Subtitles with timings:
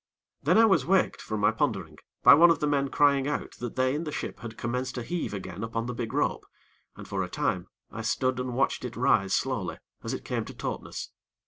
[0.41, 3.75] Then I was waked from my pondering, by one of the men crying out that
[3.75, 6.47] they in the ship had commenced to heave again upon the big rope,
[6.95, 10.55] and, for a time, I stood and watched it rise slowly, as it came to
[10.55, 11.11] tautness.